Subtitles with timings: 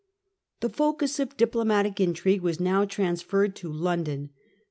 [0.61, 4.31] The focus of diplomatic intrigue was now transferred to London.